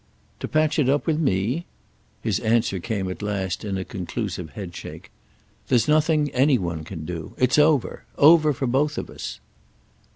[0.39, 1.67] "To patch it up with me?"
[2.23, 5.11] His answer came at last in a conclusive headshake.
[5.67, 7.35] "There's nothing any one can do.
[7.37, 8.05] It's over.
[8.17, 9.39] Over for both of us."